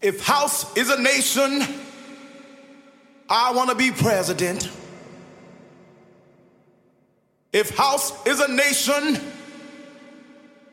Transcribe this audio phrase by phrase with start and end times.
[0.00, 1.62] If house is a nation,
[3.28, 4.70] I want to be president.
[7.52, 9.20] If house is a nation,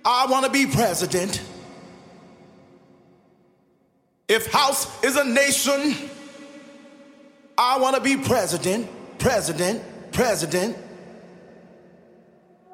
[0.03, 1.41] I want to be president.
[4.27, 6.09] If house is a nation,
[7.57, 8.87] I want to be president,
[9.17, 9.81] president,
[10.11, 10.77] president.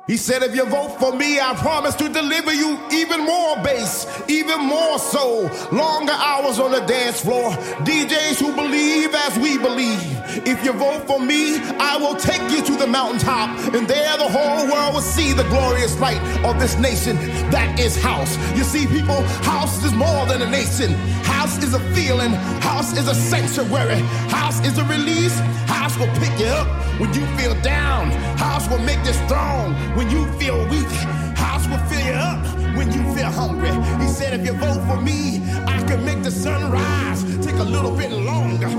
[0.08, 4.08] He said, if you vote for me, I promise to deliver you even more bass,
[4.28, 7.52] even more soul, longer hours on the dance floor.
[7.86, 10.21] DJs who believe as we believe.
[10.46, 14.30] If you vote for me, I will take you to the mountaintop, and there the
[14.30, 17.18] whole world will see the glorious light of this nation
[17.52, 18.38] that is house.
[18.56, 20.94] You see, people, house is more than a nation.
[21.24, 22.32] House is a feeling,
[22.62, 26.68] house is a sanctuary, house is a release, house will pick you up
[27.00, 30.88] when you feel down, house will make you strong when you feel weak.
[31.36, 32.46] House will fill you up
[32.78, 33.72] when you feel hungry.
[34.04, 37.64] He said, if you vote for me, I can make the sun rise, take a
[37.64, 38.70] little bit longer.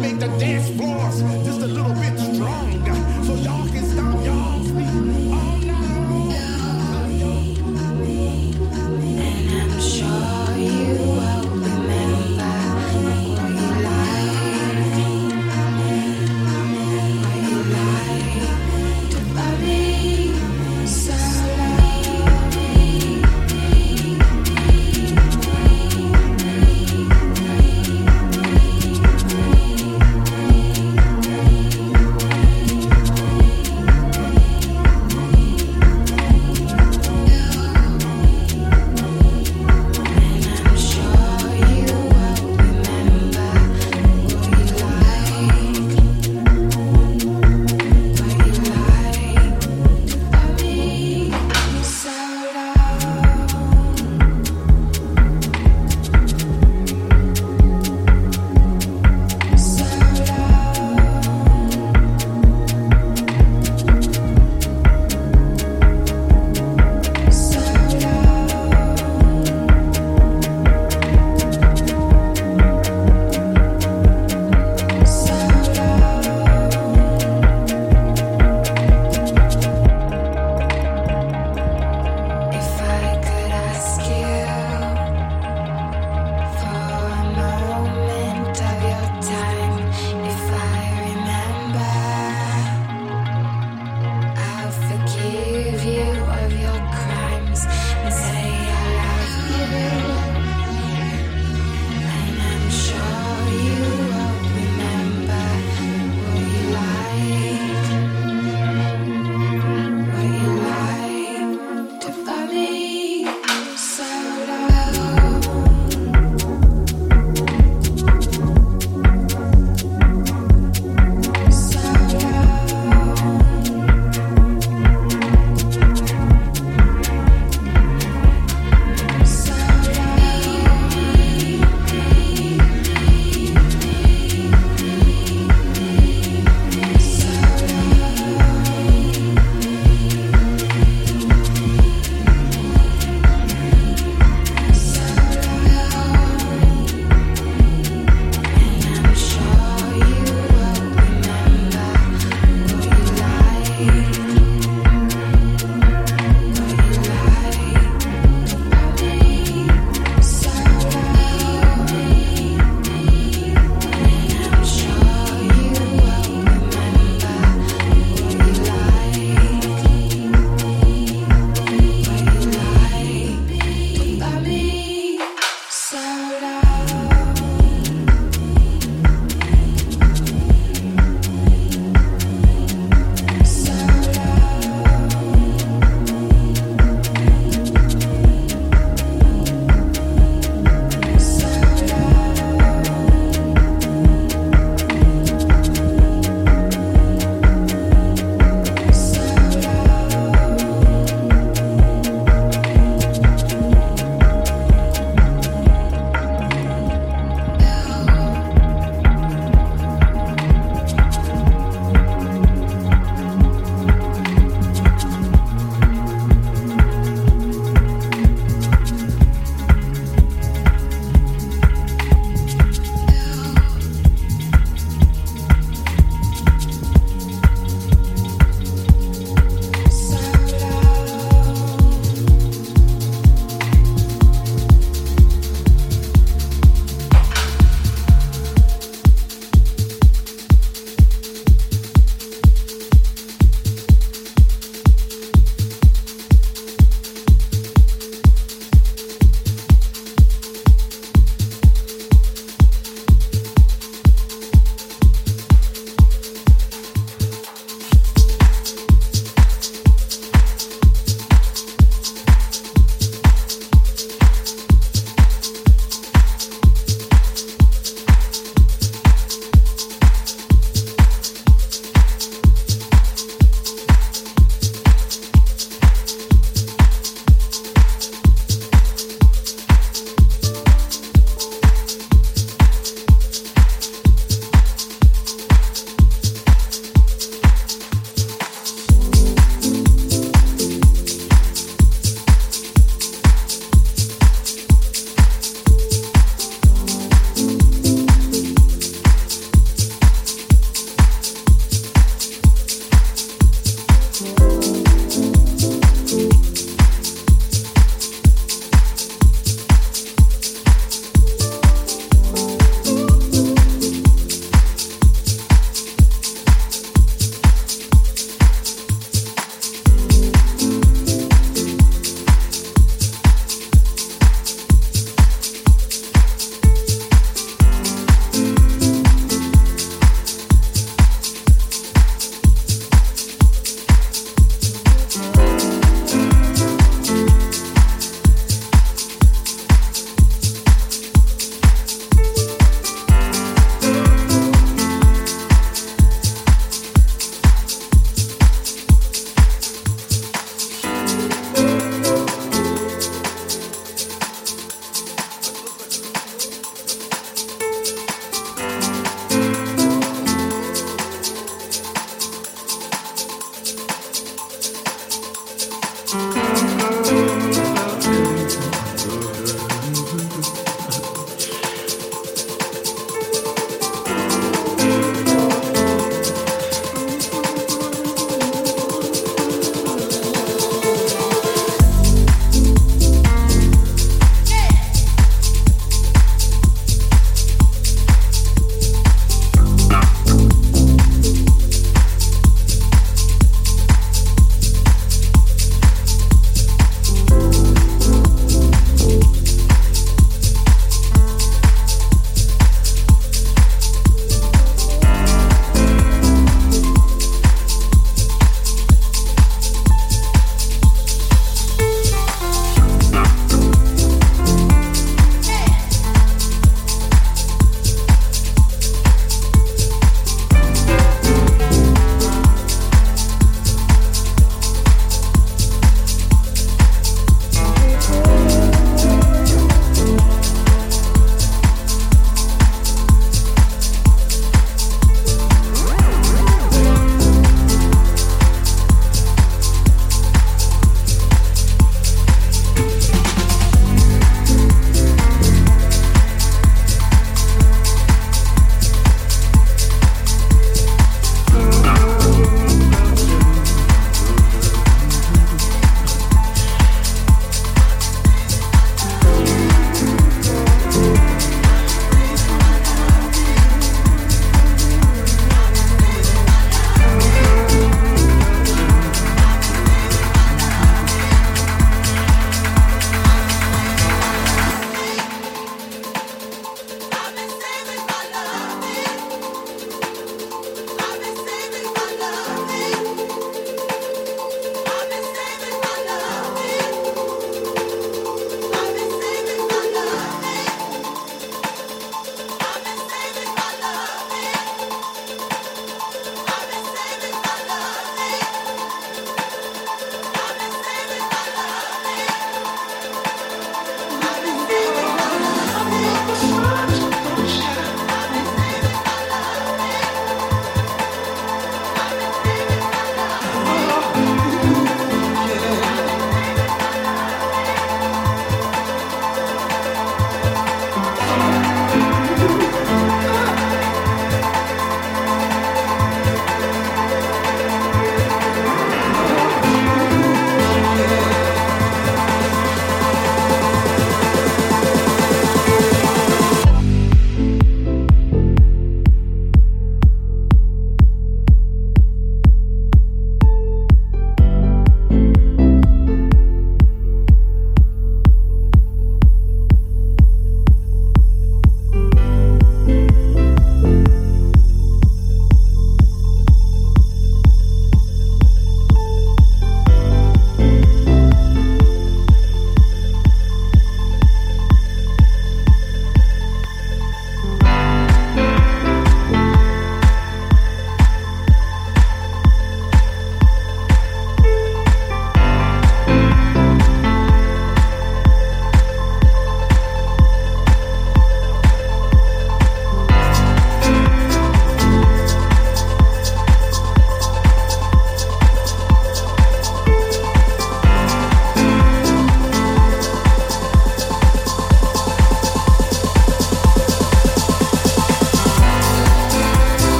[0.00, 1.22] Make the dance floors.
[1.44, 1.77] Just a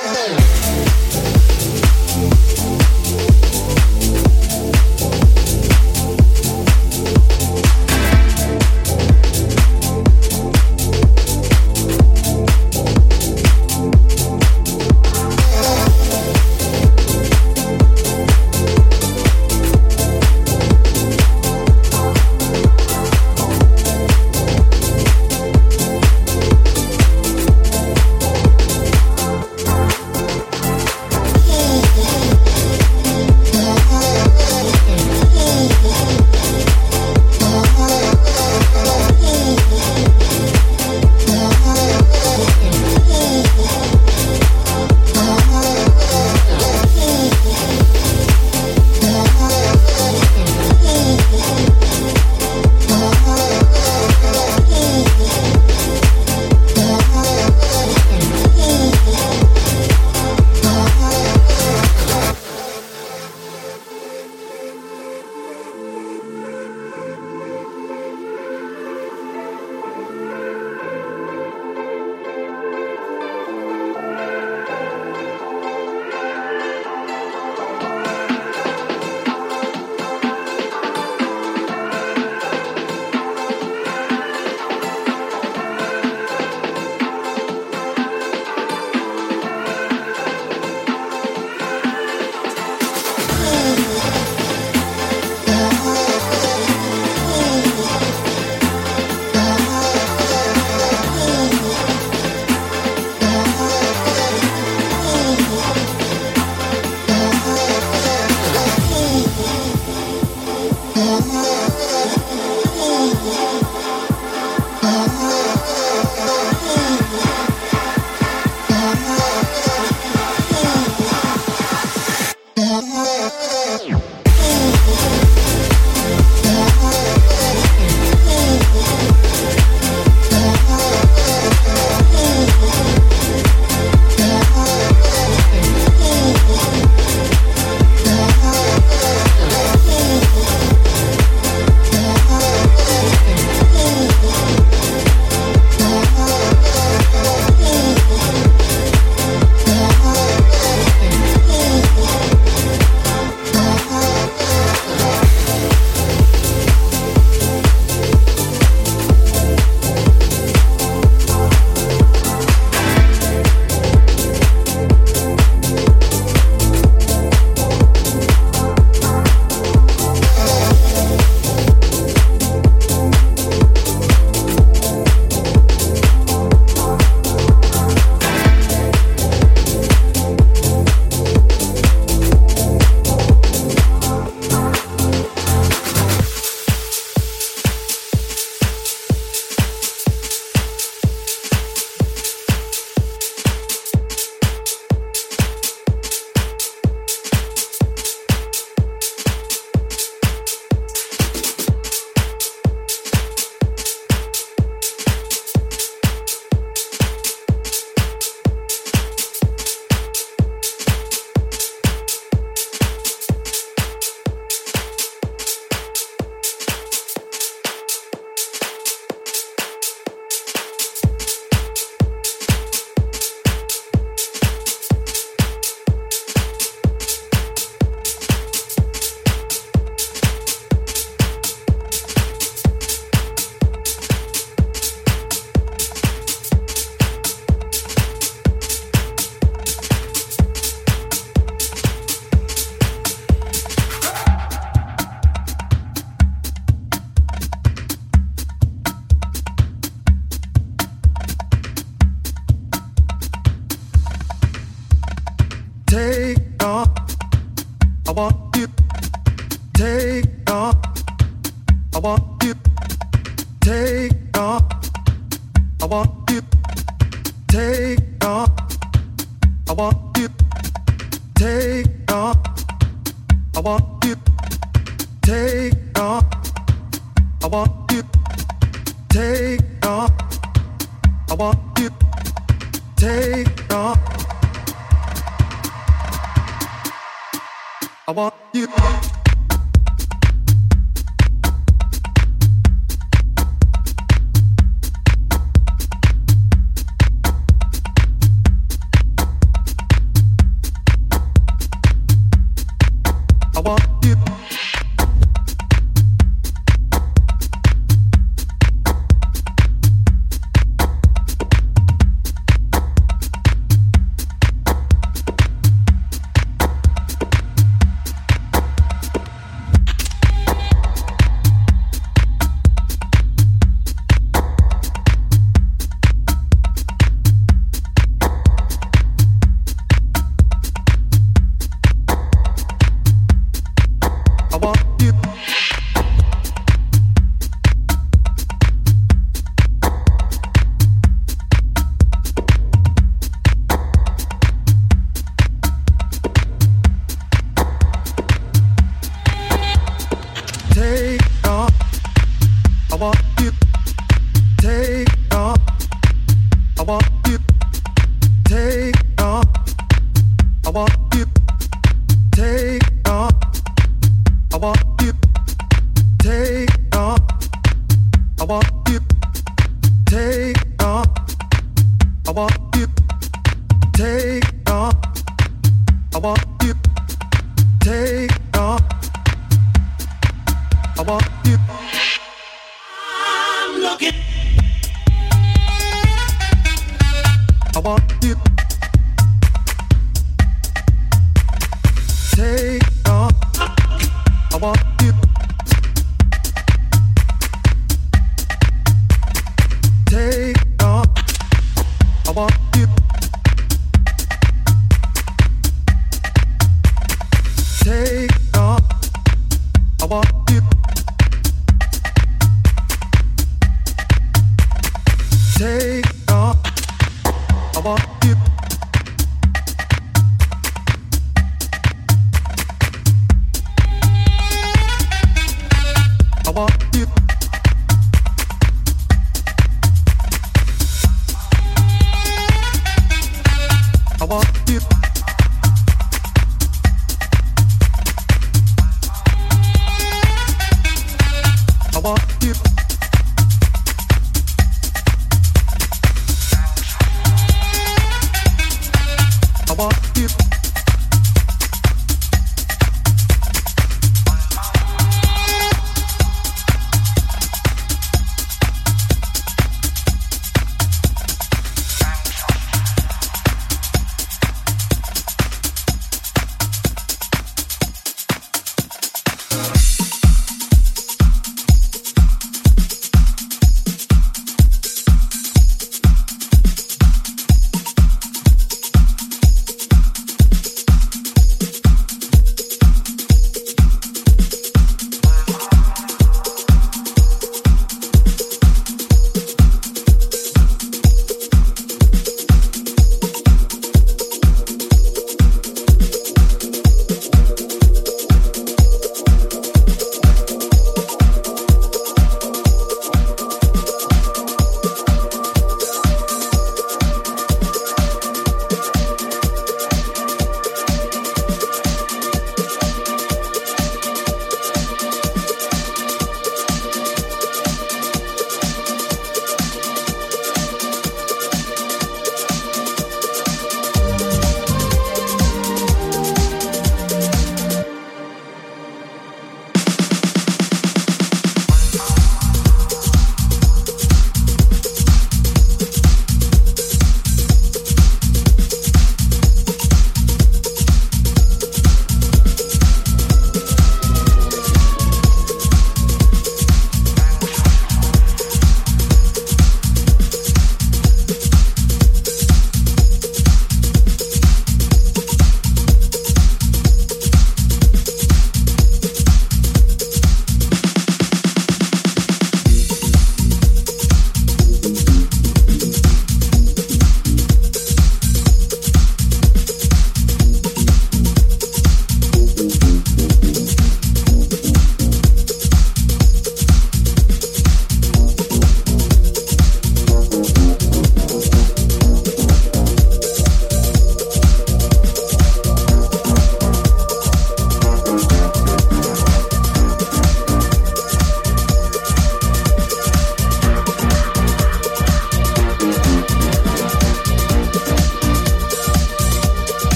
[0.00, 0.61] Música